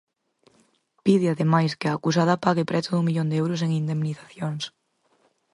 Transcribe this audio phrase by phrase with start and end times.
[1.05, 4.63] Pide, ademais, que a acusada pague preto dun millón de euros en indemnizacións.